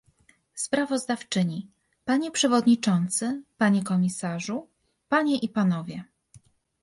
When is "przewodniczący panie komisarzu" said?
2.31-4.67